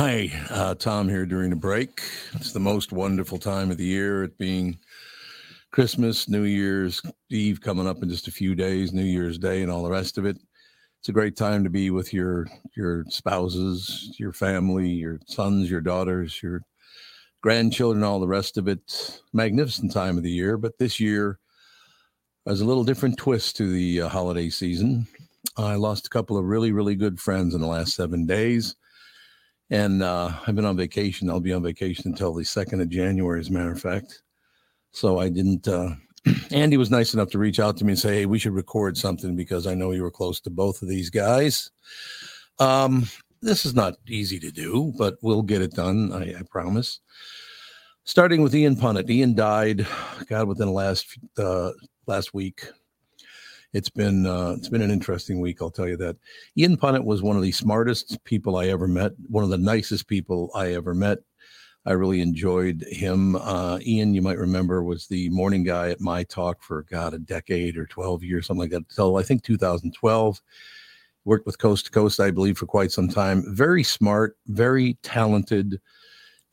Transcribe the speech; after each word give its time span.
Hi, 0.00 0.30
uh, 0.50 0.76
Tom 0.76 1.08
here 1.08 1.26
during 1.26 1.50
the 1.50 1.56
break. 1.56 2.02
It's 2.34 2.52
the 2.52 2.60
most 2.60 2.92
wonderful 2.92 3.36
time 3.36 3.72
of 3.72 3.78
the 3.78 3.84
year, 3.84 4.22
it 4.22 4.38
being 4.38 4.78
Christmas, 5.72 6.28
New 6.28 6.44
Year's 6.44 7.02
Eve 7.30 7.60
coming 7.60 7.88
up 7.88 8.00
in 8.00 8.08
just 8.08 8.28
a 8.28 8.30
few 8.30 8.54
days, 8.54 8.92
New 8.92 9.02
Year's 9.02 9.38
Day, 9.38 9.60
and 9.60 9.72
all 9.72 9.82
the 9.82 9.90
rest 9.90 10.16
of 10.16 10.24
it. 10.24 10.38
It's 11.00 11.08
a 11.08 11.12
great 11.12 11.36
time 11.36 11.64
to 11.64 11.68
be 11.68 11.90
with 11.90 12.14
your 12.14 12.46
your 12.76 13.06
spouses, 13.08 14.14
your 14.20 14.32
family, 14.32 14.88
your 14.88 15.18
sons, 15.26 15.68
your 15.68 15.80
daughters, 15.80 16.40
your 16.44 16.62
grandchildren, 17.42 18.04
all 18.04 18.20
the 18.20 18.28
rest 18.28 18.56
of 18.56 18.68
it. 18.68 19.20
Magnificent 19.32 19.90
time 19.90 20.16
of 20.16 20.22
the 20.22 20.30
year, 20.30 20.56
but 20.56 20.78
this 20.78 21.00
year 21.00 21.40
has 22.46 22.60
a 22.60 22.64
little 22.64 22.84
different 22.84 23.18
twist 23.18 23.56
to 23.56 23.72
the 23.72 24.02
uh, 24.02 24.08
holiday 24.08 24.48
season. 24.48 25.08
I 25.56 25.74
lost 25.74 26.06
a 26.06 26.10
couple 26.10 26.38
of 26.38 26.44
really, 26.44 26.70
really 26.70 26.94
good 26.94 27.18
friends 27.18 27.52
in 27.52 27.60
the 27.60 27.66
last 27.66 27.96
seven 27.96 28.26
days. 28.26 28.76
And 29.70 30.02
uh, 30.02 30.32
I've 30.46 30.54
been 30.54 30.64
on 30.64 30.76
vacation. 30.76 31.28
I'll 31.28 31.40
be 31.40 31.52
on 31.52 31.62
vacation 31.62 32.10
until 32.10 32.32
the 32.32 32.42
2nd 32.42 32.80
of 32.80 32.88
January, 32.88 33.40
as 33.40 33.48
a 33.48 33.52
matter 33.52 33.72
of 33.72 33.80
fact. 33.80 34.22
So 34.92 35.18
I 35.18 35.28
didn't. 35.28 35.68
Uh, 35.68 35.90
Andy 36.50 36.76
was 36.76 36.90
nice 36.90 37.14
enough 37.14 37.30
to 37.30 37.38
reach 37.38 37.60
out 37.60 37.76
to 37.76 37.84
me 37.84 37.92
and 37.92 37.98
say, 37.98 38.14
hey, 38.14 38.26
we 38.26 38.38
should 38.38 38.54
record 38.54 38.96
something 38.96 39.36
because 39.36 39.66
I 39.66 39.74
know 39.74 39.92
you 39.92 40.02
were 40.02 40.10
close 40.10 40.40
to 40.40 40.50
both 40.50 40.82
of 40.82 40.88
these 40.88 41.10
guys. 41.10 41.70
Um, 42.58 43.06
this 43.42 43.64
is 43.64 43.74
not 43.74 43.96
easy 44.08 44.40
to 44.40 44.50
do, 44.50 44.92
but 44.98 45.16
we'll 45.22 45.42
get 45.42 45.62
it 45.62 45.72
done. 45.72 46.12
I, 46.12 46.38
I 46.38 46.42
promise. 46.50 47.00
Starting 48.04 48.42
with 48.42 48.54
Ian 48.54 48.74
Punnett. 48.74 49.10
Ian 49.10 49.34
died, 49.34 49.86
God, 50.28 50.48
within 50.48 50.68
the 50.68 50.72
last 50.72 51.18
uh, 51.36 51.72
last 52.06 52.32
week, 52.32 52.64
it's 53.72 53.90
been 53.90 54.26
uh, 54.26 54.54
it's 54.56 54.68
been 54.68 54.82
an 54.82 54.90
interesting 54.90 55.40
week. 55.40 55.58
I'll 55.60 55.70
tell 55.70 55.88
you 55.88 55.96
that. 55.98 56.16
Ian 56.56 56.76
Punnett 56.76 57.04
was 57.04 57.22
one 57.22 57.36
of 57.36 57.42
the 57.42 57.52
smartest 57.52 58.22
people 58.24 58.56
I 58.56 58.68
ever 58.68 58.88
met. 58.88 59.12
One 59.28 59.44
of 59.44 59.50
the 59.50 59.58
nicest 59.58 60.08
people 60.08 60.50
I 60.54 60.72
ever 60.72 60.94
met. 60.94 61.18
I 61.86 61.92
really 61.92 62.20
enjoyed 62.20 62.84
him. 62.90 63.36
Uh, 63.36 63.78
Ian, 63.82 64.14
you 64.14 64.20
might 64.20 64.38
remember, 64.38 64.82
was 64.82 65.06
the 65.06 65.28
morning 65.30 65.64
guy 65.64 65.90
at 65.90 66.00
my 66.00 66.22
talk 66.24 66.62
for 66.62 66.84
God 66.90 67.14
a 67.14 67.18
decade 67.18 67.76
or 67.76 67.86
twelve 67.86 68.22
years, 68.22 68.46
something 68.46 68.62
like 68.62 68.70
that. 68.70 68.90
So 68.92 69.16
I 69.16 69.22
think 69.22 69.42
2012. 69.42 70.40
Worked 71.24 71.44
with 71.44 71.58
Coast 71.58 71.84
to 71.84 71.90
Coast, 71.90 72.20
I 72.20 72.30
believe, 72.30 72.56
for 72.56 72.64
quite 72.64 72.90
some 72.90 73.08
time. 73.08 73.44
Very 73.54 73.82
smart, 73.82 74.38
very 74.46 74.96
talented, 75.02 75.78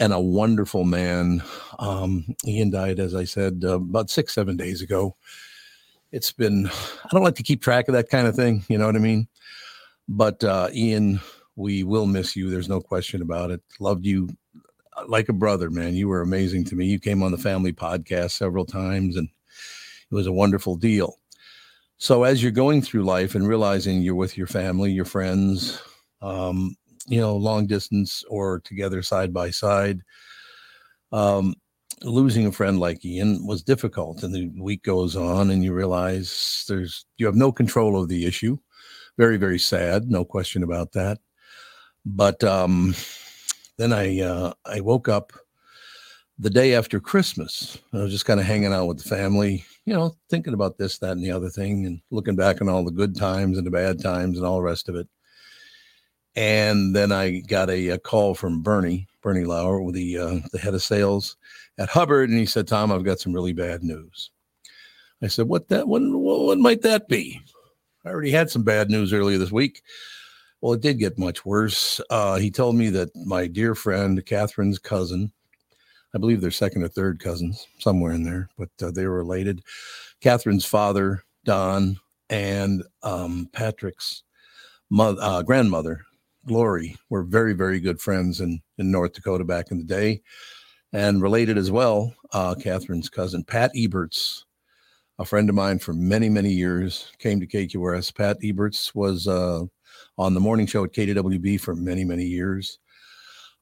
and 0.01 0.11
a 0.11 0.19
wonderful 0.19 0.83
man. 0.83 1.41
Um, 1.79 2.25
Ian 2.45 2.71
died, 2.71 2.99
as 2.99 3.15
I 3.15 3.23
said, 3.23 3.61
uh, 3.63 3.75
about 3.75 4.09
six, 4.09 4.33
seven 4.33 4.57
days 4.57 4.81
ago 4.81 5.15
it's 6.15 6.31
been 6.31 6.67
i 6.67 7.07
don't 7.11 7.23
like 7.23 7.35
to 7.35 7.43
keep 7.43 7.61
track 7.61 7.89
of 7.89 7.93
that 7.93 8.09
kind 8.09 8.25
of 8.25 8.35
thing 8.35 8.63
you 8.69 8.77
know 8.77 8.85
what 8.85 8.95
i 8.95 8.99
mean? 8.99 9.27
But 10.07 10.43
uh 10.43 10.69
ian 10.73 11.19
we 11.57 11.83
will 11.83 12.05
miss 12.05 12.35
you 12.35 12.49
there's 12.49 12.69
no 12.69 12.79
question 12.79 13.21
about 13.21 13.51
it. 13.51 13.61
Loved 13.79 14.05
you 14.05 14.29
uh, 14.97 15.03
like 15.07 15.29
a 15.29 15.33
brother 15.33 15.69
man. 15.69 15.93
You 15.93 16.07
were 16.07 16.21
amazing 16.21 16.63
to 16.65 16.75
me. 16.75 16.85
You 16.85 16.99
came 16.99 17.21
on 17.21 17.31
the 17.31 17.37
family 17.37 17.73
podcast 17.73 18.31
several 18.31 18.65
times 18.65 19.17
and 19.17 19.27
it 20.09 20.15
was 20.15 20.27
a 20.27 20.31
wonderful 20.31 20.75
deal. 20.77 21.17
So 21.97 22.23
as 22.23 22.41
you're 22.41 22.51
going 22.51 22.81
through 22.81 23.03
life 23.03 23.35
and 23.35 23.47
realizing 23.47 24.01
you're 24.01 24.15
with 24.15 24.37
your 24.37 24.47
family 24.47 24.91
your 24.91 25.05
friends 25.05 25.81
um 26.21 26.75
you 27.07 27.19
know 27.19 27.35
long 27.35 27.67
distance 27.67 28.23
or 28.29 28.59
together 28.61 29.01
side 29.01 29.33
by 29.33 29.49
side 29.49 29.99
um 31.11 31.55
losing 32.01 32.45
a 32.45 32.51
friend 32.51 32.79
like 32.79 33.03
Ian 33.05 33.45
was 33.45 33.63
difficult. 33.63 34.23
And 34.23 34.33
the 34.33 34.51
week 34.59 34.83
goes 34.83 35.15
on, 35.15 35.49
and 35.49 35.63
you 35.63 35.73
realize 35.73 36.65
there's 36.67 37.05
you 37.17 37.25
have 37.25 37.35
no 37.35 37.51
control 37.51 38.01
of 38.01 38.09
the 38.09 38.25
issue. 38.25 38.57
Very, 39.17 39.37
very 39.37 39.59
sad, 39.59 40.09
no 40.09 40.25
question 40.25 40.63
about 40.63 40.91
that. 40.93 41.19
But 42.05 42.43
um, 42.43 42.95
then 43.77 43.93
I 43.93 44.21
uh, 44.21 44.53
I 44.65 44.81
woke 44.81 45.07
up 45.09 45.33
the 46.37 46.49
day 46.49 46.73
after 46.75 46.99
Christmas. 46.99 47.77
I 47.93 47.97
was 47.97 48.11
just 48.11 48.25
kind 48.25 48.39
of 48.39 48.45
hanging 48.45 48.73
out 48.73 48.87
with 48.87 48.97
the 49.01 49.09
family, 49.09 49.65
you 49.85 49.93
know, 49.93 50.15
thinking 50.29 50.53
about 50.53 50.77
this, 50.77 50.97
that, 50.99 51.11
and 51.11 51.23
the 51.23 51.31
other 51.31 51.49
thing, 51.49 51.85
and 51.85 52.01
looking 52.11 52.35
back 52.35 52.61
on 52.61 52.69
all 52.69 52.83
the 52.83 52.91
good 52.91 53.15
times 53.15 53.57
and 53.57 53.65
the 53.65 53.71
bad 53.71 54.01
times 54.01 54.37
and 54.37 54.45
all 54.45 54.57
the 54.57 54.63
rest 54.63 54.89
of 54.89 54.95
it. 54.95 55.07
And 56.35 56.93
then 56.93 57.13
I 57.13 57.39
got 57.39 57.69
a, 57.69 57.89
a 57.89 57.97
call 57.97 58.35
from 58.35 58.61
Bernie, 58.61 59.07
Bernie 59.25 59.43
Lauer, 59.43 59.91
the 59.91 60.19
uh, 60.19 60.39
the 60.51 60.59
head 60.59 60.75
of 60.75 60.83
sales 60.83 61.37
at 61.79 61.89
Hubbard, 61.89 62.29
and 62.29 62.37
he 62.37 62.45
said, 62.45 62.67
"Tom, 62.67 62.91
I've 62.91 63.03
got 63.03 63.19
some 63.19 63.33
really 63.33 63.53
bad 63.53 63.83
news." 63.83 64.29
I 65.19 65.25
said, 65.25 65.47
"What 65.47 65.67
that? 65.69 65.87
What, 65.87 66.03
what 66.03 66.59
might 66.59 66.83
that 66.83 67.07
be?" 67.07 67.41
I 68.05 68.09
already 68.09 68.29
had 68.29 68.51
some 68.51 68.61
bad 68.61 68.91
news 68.91 69.13
earlier 69.13 69.39
this 69.39 69.51
week. 69.51 69.81
Well, 70.61 70.73
it 70.73 70.81
did 70.81 70.99
get 70.99 71.17
much 71.17 71.43
worse. 71.43 71.99
Uh, 72.11 72.35
he 72.35 72.51
told 72.51 72.75
me 72.75 72.91
that 72.91 73.09
my 73.15 73.47
dear 73.47 73.73
friend 73.73 74.23
Catherine's 74.23 74.77
cousin, 74.77 75.31
I 76.13 76.19
believe 76.19 76.39
they're 76.39 76.51
second 76.51 76.83
or 76.83 76.87
third 76.87 77.19
cousins, 77.19 77.65
somewhere 77.79 78.13
in 78.13 78.21
there, 78.21 78.47
but 78.59 78.69
uh, 78.79 78.91
they 78.91 79.07
were 79.07 79.17
related. 79.17 79.63
Catherine's 80.21 80.65
father, 80.65 81.23
Don, 81.45 81.99
and 82.29 82.83
um, 83.01 83.49
Patrick's 83.53 84.21
mother, 84.91 85.19
uh, 85.19 85.41
grandmother, 85.41 86.05
Glory, 86.47 86.95
were 87.09 87.23
very, 87.23 87.53
very 87.53 87.79
good 87.79 87.99
friends 87.99 88.41
in, 88.41 88.61
in 88.77 88.91
North 88.91 89.13
Dakota 89.13 89.43
back 89.43 89.71
in 89.71 89.77
the 89.77 89.83
day 89.83 90.21
and 90.95 91.21
related 91.21 91.57
as 91.57 91.71
well, 91.71 92.13
uh, 92.31 92.55
Catherine's 92.55 93.09
cousin, 93.09 93.43
Pat 93.43 93.71
Ebertz, 93.75 94.43
a 95.19 95.25
friend 95.25 95.49
of 95.49 95.55
mine 95.55 95.77
for 95.77 95.93
many, 95.93 96.29
many 96.29 96.51
years, 96.51 97.11
came 97.19 97.41
to 97.41 97.47
KQRS. 97.47 98.15
Pat 98.15 98.39
Ebertz 98.41 98.95
was 98.95 99.27
uh, 99.27 99.63
on 100.17 100.33
the 100.33 100.39
morning 100.39 100.65
show 100.65 100.85
at 100.85 100.93
KDWB 100.93 101.59
for 101.59 101.75
many, 101.75 102.05
many 102.05 102.23
years. 102.23 102.79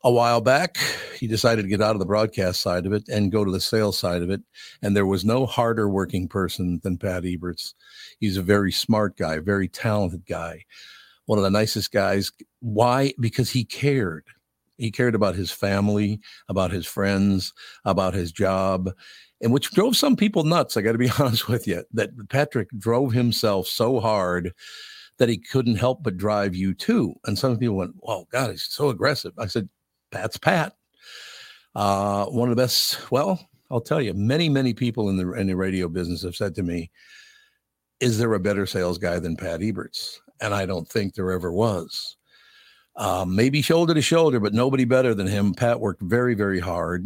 A 0.03 0.11
while 0.11 0.41
back, 0.41 0.77
he 1.19 1.25
decided 1.25 1.63
to 1.63 1.69
get 1.69 1.81
out 1.81 1.95
of 1.95 1.99
the 1.99 2.05
broadcast 2.05 2.61
side 2.61 2.85
of 2.85 2.93
it 2.93 3.07
and 3.09 3.31
go 3.31 3.43
to 3.43 3.51
the 3.51 3.61
sales 3.61 3.97
side 3.97 4.22
of 4.22 4.29
it. 4.29 4.41
And 4.83 4.95
there 4.95 5.07
was 5.07 5.25
no 5.25 5.47
harder 5.47 5.89
working 5.89 6.27
person 6.27 6.81
than 6.83 6.97
Pat 6.97 7.23
Ebertz. 7.23 7.73
He's 8.19 8.38
a 8.38 8.43
very 8.43 8.72
smart 8.72 9.17
guy, 9.17 9.39
very 9.39 9.69
talented 9.69 10.25
guy, 10.27 10.66
one 11.25 11.39
of 11.39 11.44
the 11.44 11.51
nicest 11.51 11.91
guys. 11.91 12.31
Why? 12.59 13.13
Because 13.19 13.50
he 13.50 13.63
cared 13.66 14.25
he 14.78 14.91
cared 14.91 15.16
about 15.16 15.35
his 15.35 15.51
family, 15.51 16.19
about 16.50 16.72
his 16.72 16.85
friends, 16.85 17.53
about 17.85 18.13
his 18.13 18.31
job, 18.31 18.91
and 19.41 19.51
which 19.53 19.72
drove 19.72 19.95
some 19.95 20.16
people 20.16 20.44
nuts. 20.44 20.75
I 20.75 20.81
got 20.81 20.94
to 20.94 20.97
be 20.97 21.11
honest 21.19 21.47
with 21.47 21.67
you 21.67 21.84
that 21.94 22.09
Patrick 22.29 22.69
drove 22.78 23.13
himself 23.13 23.67
so 23.67 24.00
hard 24.00 24.53
that 25.19 25.29
he 25.29 25.38
couldn't 25.38 25.75
help 25.75 26.03
but 26.03 26.17
drive 26.17 26.56
you 26.56 26.73
too. 26.73 27.13
And 27.25 27.38
some 27.38 27.57
people 27.57 27.75
went, 27.75 27.95
"Oh 28.05 28.28
God, 28.31 28.51
he's 28.51 28.66
so 28.66 28.90
aggressive." 28.90 29.34
I 29.38 29.47
said, 29.47 29.69
"Pat's 30.11 30.38
Pat." 30.38 30.73
Uh, 31.75 32.25
one 32.25 32.50
of 32.50 32.55
the 32.55 32.61
best. 32.61 33.11
Well, 33.11 33.47
I'll 33.72 33.81
tell 33.81 34.01
you, 34.01 34.13
many 34.13 34.50
many 34.50 34.73
people 34.73 35.09
in 35.09 35.17
the 35.17 35.31
in 35.34 35.47
the 35.47 35.55
radio 35.55 35.88
business 35.88 36.23
have 36.23 36.35
said 36.35 36.55
to 36.55 36.63
me, 36.63 36.91
"Is 38.00 38.17
there 38.17 38.34
a 38.34 38.40
better 38.40 38.66
sales 38.66 38.97
guy 38.97 39.19
than 39.19 39.38
Pat 39.38 39.61
Ebertz?" 39.61 40.19
And 40.41 40.53
I 40.53 40.66
don't 40.66 40.88
think 40.88 41.13
there 41.13 41.31
ever 41.31 41.51
was. 41.51 42.17
Um, 42.95 43.35
maybe 43.35 43.61
shoulder 43.61 43.94
to 43.94 44.01
shoulder, 44.01 44.39
but 44.39 44.53
nobody 44.53 44.85
better 44.85 45.16
than 45.16 45.27
him. 45.27 45.53
Pat 45.53 45.79
worked 45.79 46.01
very, 46.01 46.35
very 46.35 46.59
hard. 46.59 47.05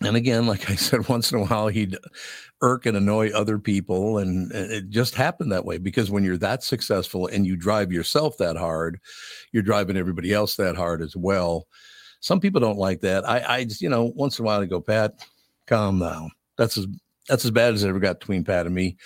And 0.00 0.16
again, 0.16 0.46
like 0.46 0.70
I 0.70 0.74
said, 0.76 1.08
once 1.08 1.32
in 1.32 1.38
a 1.38 1.44
while 1.44 1.68
he'd 1.68 1.96
irk 2.60 2.86
and 2.86 2.96
annoy 2.96 3.30
other 3.30 3.58
people. 3.58 4.18
And 4.18 4.50
it 4.52 4.88
just 4.88 5.14
happened 5.14 5.52
that 5.52 5.64
way 5.64 5.78
because 5.78 6.10
when 6.10 6.24
you're 6.24 6.38
that 6.38 6.62
successful 6.62 7.26
and 7.26 7.46
you 7.46 7.56
drive 7.56 7.92
yourself 7.92 8.38
that 8.38 8.56
hard, 8.56 9.00
you're 9.52 9.62
driving 9.62 9.96
everybody 9.96 10.32
else 10.32 10.56
that 10.56 10.76
hard 10.76 11.02
as 11.02 11.16
well. 11.16 11.66
Some 12.20 12.40
people 12.40 12.60
don't 12.60 12.78
like 12.78 13.00
that. 13.00 13.28
I, 13.28 13.56
I 13.56 13.64
just, 13.64 13.82
you 13.82 13.88
know, 13.88 14.12
once 14.14 14.38
in 14.38 14.44
a 14.44 14.46
while 14.46 14.60
I 14.60 14.66
go, 14.66 14.80
Pat, 14.80 15.26
calm 15.66 15.98
down. 15.98 16.30
That's 16.56 16.78
as 16.78 16.86
that's 17.28 17.44
as 17.44 17.50
bad 17.50 17.74
as 17.74 17.84
it 17.84 17.88
ever 17.88 18.00
got 18.00 18.20
between 18.20 18.44
Pat 18.44 18.66
and 18.66 18.74
me 18.74 18.96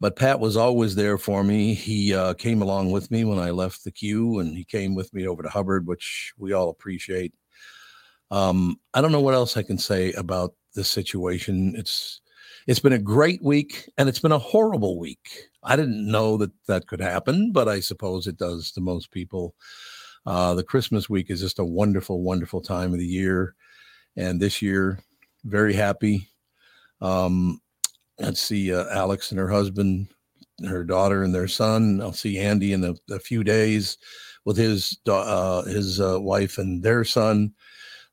but 0.00 0.16
Pat 0.16 0.40
was 0.40 0.56
always 0.56 0.94
there 0.94 1.18
for 1.18 1.44
me. 1.44 1.74
He 1.74 2.14
uh, 2.14 2.34
came 2.34 2.62
along 2.62 2.90
with 2.90 3.10
me 3.10 3.24
when 3.24 3.38
I 3.38 3.50
left 3.50 3.84
the 3.84 3.90
queue, 3.90 4.38
and 4.38 4.56
he 4.56 4.64
came 4.64 4.94
with 4.94 5.12
me 5.12 5.28
over 5.28 5.42
to 5.42 5.48
Hubbard, 5.48 5.86
which 5.86 6.32
we 6.38 6.52
all 6.52 6.70
appreciate. 6.70 7.34
Um, 8.30 8.80
I 8.94 9.02
don't 9.02 9.12
know 9.12 9.20
what 9.20 9.34
else 9.34 9.56
I 9.56 9.62
can 9.62 9.76
say 9.76 10.12
about 10.14 10.54
this 10.74 10.88
situation. 10.88 11.74
It's 11.76 12.20
it's 12.66 12.80
been 12.80 12.92
a 12.94 12.98
great 12.98 13.42
week, 13.42 13.88
and 13.98 14.08
it's 14.08 14.20
been 14.20 14.32
a 14.32 14.38
horrible 14.38 14.98
week. 14.98 15.48
I 15.62 15.76
didn't 15.76 16.10
know 16.10 16.36
that 16.38 16.52
that 16.66 16.86
could 16.86 17.00
happen, 17.00 17.52
but 17.52 17.68
I 17.68 17.80
suppose 17.80 18.26
it 18.26 18.38
does 18.38 18.72
to 18.72 18.80
most 18.80 19.10
people. 19.10 19.54
Uh, 20.26 20.54
the 20.54 20.62
Christmas 20.62 21.10
week 21.10 21.30
is 21.30 21.40
just 21.40 21.58
a 21.58 21.64
wonderful, 21.64 22.22
wonderful 22.22 22.60
time 22.60 22.92
of 22.92 22.98
the 22.98 23.06
year, 23.06 23.54
and 24.16 24.40
this 24.40 24.62
year, 24.62 24.98
very 25.44 25.74
happy. 25.74 26.28
Um, 27.02 27.60
let's 28.20 28.40
see 28.40 28.72
uh, 28.72 28.86
Alex 28.90 29.30
and 29.30 29.40
her 29.40 29.48
husband, 29.48 30.08
her 30.66 30.84
daughter 30.84 31.22
and 31.22 31.34
their 31.34 31.48
son. 31.48 32.00
I'll 32.00 32.12
see 32.12 32.38
Andy 32.38 32.72
in 32.72 32.84
a, 32.84 32.94
a 33.10 33.18
few 33.18 33.42
days 33.42 33.98
with 34.44 34.56
his 34.56 34.98
uh, 35.08 35.62
his 35.62 36.00
uh, 36.00 36.20
wife 36.20 36.58
and 36.58 36.82
their 36.82 37.04
son. 37.04 37.52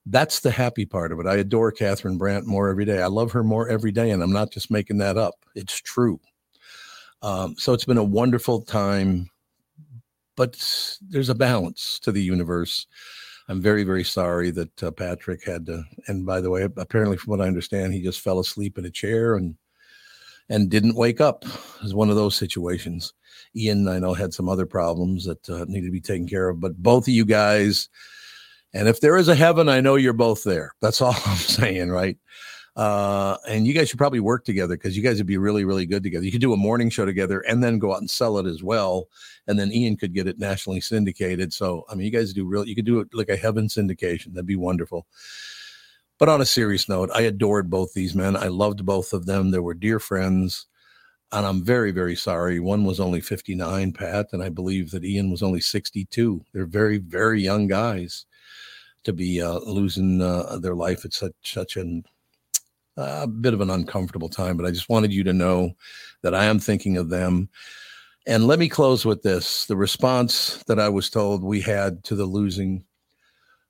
That's 0.05 0.39
the 0.39 0.51
happy 0.51 0.85
part 0.85 1.11
of 1.11 1.19
it. 1.19 1.27
I 1.27 1.35
adore 1.35 1.71
Catherine 1.71 2.17
Brandt 2.17 2.47
more 2.47 2.69
every 2.69 2.85
day. 2.85 3.01
I 3.01 3.07
love 3.07 3.31
her 3.33 3.43
more 3.43 3.67
every 3.67 3.91
day, 3.91 4.11
and 4.11 4.23
I'm 4.23 4.31
not 4.31 4.51
just 4.51 4.71
making 4.71 4.99
that 4.99 5.17
up. 5.17 5.35
It's 5.53 5.81
true. 5.81 6.19
Um, 7.21 7.55
so 7.57 7.73
it's 7.73 7.85
been 7.85 7.97
a 7.97 8.03
wonderful 8.03 8.61
time, 8.61 9.29
but 10.37 10.55
there's 11.01 11.29
a 11.29 11.35
balance 11.35 11.99
to 11.99 12.11
the 12.11 12.21
universe. 12.21 12.87
I'm 13.49 13.61
very, 13.61 13.83
very 13.83 14.03
sorry 14.03 14.51
that 14.51 14.83
uh, 14.83 14.91
Patrick 14.91 15.43
had 15.43 15.65
to. 15.65 15.83
And 16.07 16.25
by 16.25 16.41
the 16.41 16.49
way, 16.49 16.63
apparently, 16.63 17.17
from 17.17 17.31
what 17.31 17.41
I 17.41 17.47
understand, 17.47 17.93
he 17.93 18.01
just 18.01 18.21
fell 18.21 18.39
asleep 18.39 18.77
in 18.77 18.85
a 18.85 18.91
chair 18.91 19.35
and 19.35 19.55
and 20.49 20.69
didn't 20.69 20.95
wake 20.95 21.21
up. 21.21 21.43
It 21.45 21.83
was 21.83 21.93
one 21.93 22.09
of 22.09 22.15
those 22.15 22.35
situations. 22.35 23.13
Ian, 23.55 23.87
I 23.87 23.99
know, 23.99 24.13
had 24.13 24.33
some 24.33 24.49
other 24.49 24.65
problems 24.65 25.25
that 25.25 25.49
uh, 25.49 25.65
needed 25.67 25.87
to 25.87 25.91
be 25.91 26.01
taken 26.01 26.27
care 26.27 26.49
of, 26.49 26.59
but 26.59 26.77
both 26.77 27.05
of 27.05 27.13
you 27.13 27.25
guys, 27.25 27.89
and 28.73 28.87
if 28.87 29.01
there 29.01 29.17
is 29.17 29.27
a 29.27 29.35
heaven, 29.35 29.69
I 29.69 29.81
know 29.81 29.95
you're 29.95 30.13
both 30.13 30.43
there. 30.43 30.73
That's 30.81 31.01
all 31.01 31.15
I'm 31.25 31.37
saying, 31.37 31.89
right? 31.89 32.17
Uh, 32.77 33.37
and 33.47 33.65
you 33.65 33.73
guys 33.73 33.89
should 33.89 33.97
probably 33.97 34.19
work 34.19 34.45
together 34.45 34.77
because 34.77 34.95
you 34.95 35.01
guys 35.01 35.17
would 35.17 35.25
be 35.25 35.37
really, 35.37 35.65
really 35.65 35.87
good 35.87 36.03
together. 36.03 36.23
You 36.23 36.31
could 36.31 36.41
do 36.41 36.53
a 36.53 36.57
morning 36.57 36.91
show 36.91 37.05
together 37.05 37.39
and 37.41 37.63
then 37.63 37.79
go 37.79 37.91
out 37.91 38.01
and 38.01 38.09
sell 38.09 38.37
it 38.37 38.45
as 38.45 38.61
well. 38.61 39.07
And 39.47 39.57
then 39.57 39.71
Ian 39.71 39.97
could 39.97 40.13
get 40.13 40.27
it 40.27 40.37
nationally 40.37 40.79
syndicated. 40.79 41.51
So, 41.51 41.85
I 41.89 41.95
mean, 41.95 42.05
you 42.05 42.11
guys 42.11 42.33
do 42.33 42.45
real, 42.45 42.67
you 42.67 42.75
could 42.75 42.85
do 42.85 42.99
it 42.99 43.07
like 43.13 43.29
a 43.29 43.35
heaven 43.35 43.67
syndication. 43.67 44.33
That'd 44.33 44.45
be 44.45 44.55
wonderful. 44.55 45.07
But 46.17 46.29
on 46.29 46.41
a 46.41 46.45
serious 46.45 46.89
note, 46.89 47.09
I 47.13 47.21
adored 47.21 47.69
both 47.69 47.93
these 47.93 48.15
men. 48.15 48.35
I 48.35 48.47
loved 48.47 48.85
both 48.85 49.13
of 49.13 49.25
them. 49.25 49.51
They 49.51 49.59
were 49.59 49.73
dear 49.73 49.99
friends. 49.99 50.65
And 51.31 51.45
I'm 51.45 51.63
very, 51.63 51.91
very 51.91 52.15
sorry. 52.15 52.59
One 52.59 52.85
was 52.85 52.99
only 52.99 53.21
59, 53.21 53.91
Pat, 53.91 54.27
and 54.31 54.41
I 54.41 54.49
believe 54.49 54.91
that 54.91 55.03
Ian 55.03 55.29
was 55.29 55.43
only 55.43 55.59
62. 55.59 56.45
They're 56.53 56.65
very, 56.65 56.97
very 56.99 57.41
young 57.41 57.67
guys 57.67 58.25
to 59.03 59.13
be 59.13 59.41
uh, 59.41 59.59
losing 59.59 60.21
uh, 60.21 60.57
their 60.57 60.75
life 60.75 61.05
at 61.05 61.13
such 61.13 61.33
such 61.43 61.77
an 61.77 62.03
a 62.97 63.27
bit 63.27 63.53
of 63.53 63.61
an 63.61 63.69
uncomfortable 63.69 64.29
time, 64.29 64.57
but 64.57 64.65
I 64.65 64.71
just 64.71 64.89
wanted 64.89 65.13
you 65.13 65.23
to 65.23 65.33
know 65.33 65.73
that 66.23 66.33
I 66.33 66.45
am 66.45 66.59
thinking 66.59 66.97
of 66.97 67.09
them. 67.09 67.47
And 68.25 68.47
let 68.47 68.59
me 68.59 68.67
close 68.67 69.05
with 69.05 69.21
this 69.21 69.65
the 69.67 69.77
response 69.77 70.63
that 70.63 70.79
I 70.79 70.89
was 70.89 71.09
told 71.09 71.43
we 71.43 71.61
had 71.61 72.03
to 72.05 72.15
the 72.15 72.25
losing 72.25 72.83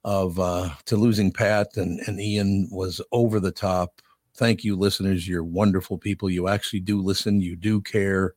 of 0.07 0.39
uh, 0.39 0.69
to 0.85 0.95
losing 0.95 1.33
Pat 1.33 1.75
and, 1.75 1.99
and 2.07 2.17
Ian 2.17 2.69
was 2.71 3.01
over 3.11 3.41
the 3.41 3.51
top. 3.51 4.01
Thank 4.37 4.63
you, 4.63 4.77
listeners. 4.77 5.27
You're 5.27 5.43
wonderful 5.43 5.97
people. 5.97 6.29
You 6.29 6.47
actually 6.47 6.79
do 6.79 7.01
listen, 7.01 7.41
you 7.41 7.57
do 7.57 7.81
care. 7.81 8.33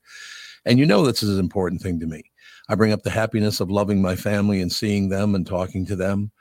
And 0.67 0.81
you 0.81 0.85
know 0.85 1.07
this 1.07 1.23
is 1.23 1.33
an 1.33 1.39
important 1.39 1.81
thing 1.81 2.01
to 2.01 2.07
me. 2.07 2.25
I 2.69 2.75
bring 2.75 2.93
up 2.93 3.05
the 3.05 3.11
happiness 3.11 3.61
of 3.61 3.71
loving 3.71 4.03
my 4.03 4.17
family 4.17 4.61
and 4.61 4.73
seeing 4.73 5.11
them 5.11 5.37
and 5.37 5.47
talking 5.47 5.87
to 5.87 5.95
them. 5.95 6.33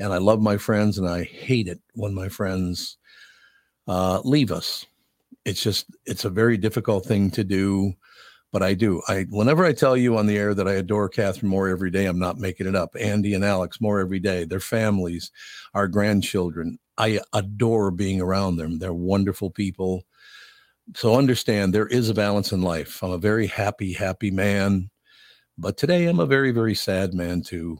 And 0.00 0.12
I 0.12 0.18
love 0.18 0.42
my 0.42 0.56
friends, 0.56 0.98
and 0.98 1.08
I 1.08 1.22
hate 1.22 1.68
it 1.68 1.80
when 1.92 2.12
my 2.12 2.28
friends 2.28 2.96
uh, 3.86 4.22
leave 4.24 4.50
us. 4.50 4.86
It's 5.44 5.62
just 5.62 5.86
it's 6.04 6.24
a 6.24 6.30
very 6.30 6.56
difficult 6.56 7.06
thing 7.06 7.30
to 7.30 7.44
do, 7.44 7.92
but 8.54 8.62
I 8.62 8.72
do. 8.74 9.02
I 9.08 9.26
whenever 9.30 9.64
I 9.64 9.72
tell 9.72 9.96
you 9.96 10.16
on 10.16 10.26
the 10.26 10.38
air 10.38 10.54
that 10.54 10.68
I 10.68 10.74
adore 10.74 11.08
Catherine 11.08 11.50
more 11.50 11.68
every 11.68 11.90
day, 11.90 12.06
I'm 12.06 12.20
not 12.20 12.38
making 12.38 12.68
it 12.68 12.76
up. 12.76 12.94
Andy 12.98 13.34
and 13.34 13.44
Alex 13.44 13.80
more 13.80 13.98
every 13.98 14.20
day, 14.20 14.44
their 14.44 14.60
families, 14.60 15.32
our 15.74 15.88
grandchildren. 15.88 16.78
I 16.96 17.18
adore 17.32 17.90
being 17.90 18.20
around 18.20 18.54
them. 18.54 18.78
They're 18.78 18.94
wonderful 18.94 19.50
people. 19.50 20.04
So 20.94 21.16
understand 21.16 21.74
there 21.74 21.88
is 21.88 22.08
a 22.08 22.14
balance 22.14 22.52
in 22.52 22.62
life. 22.62 23.02
I'm 23.02 23.10
a 23.10 23.18
very 23.18 23.48
happy, 23.48 23.92
happy 23.92 24.30
man, 24.30 24.88
but 25.58 25.76
today 25.76 26.06
I'm 26.06 26.20
a 26.20 26.26
very, 26.26 26.52
very 26.52 26.76
sad 26.76 27.12
man 27.12 27.42
too. 27.42 27.78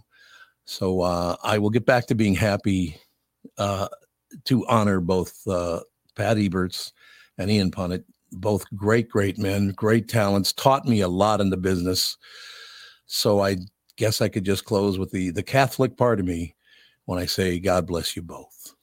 So 0.65 1.03
uh, 1.03 1.37
I 1.45 1.59
will 1.59 1.71
get 1.71 1.87
back 1.87 2.07
to 2.07 2.17
being 2.17 2.35
happy 2.35 2.99
uh, 3.59 3.87
to 4.47 4.67
honor 4.67 4.99
both 4.99 5.39
uh, 5.47 5.83
Pat 6.17 6.37
Ebertz 6.37 6.91
and 7.39 7.49
Ian 7.49 7.71
Punnett, 7.71 8.03
both 8.35 8.65
great, 8.77 9.09
great 9.09 9.39
men, 9.39 9.73
great 9.77 10.09
talents, 10.09 10.53
taught 10.53 10.87
me 10.87 11.01
a 11.01 11.09
lot 11.09 11.41
in 11.41 11.51
the 11.51 11.57
business. 11.57 12.17
So 13.07 13.41
I 13.41 13.57
guess 13.97 14.21
I 14.21 14.29
could 14.29 14.45
just 14.45 14.65
close 14.65 14.99
with 14.99 15.11
the 15.11 15.31
the 15.31 15.43
Catholic 15.43 15.97
part 15.97 16.21
of 16.21 16.27
me 16.27 16.57
when 17.07 17.19
I 17.19 17.27
say 17.27 17.59
God 17.59 17.87
bless 17.87 18.17
you 18.17 18.23
both. 18.23 18.74